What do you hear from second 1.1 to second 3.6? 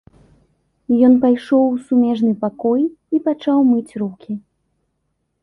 пайшоў у сумежны пакой і пачаў